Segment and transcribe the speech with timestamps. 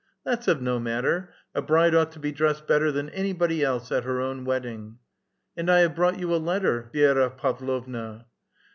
[0.11, 1.31] *' That's of no matter!
[1.53, 4.97] a bride ought to be dressed better than anybody else at her own wedding.""
[5.55, 8.25] And I have brought you a letter, VilSra Pavlovna."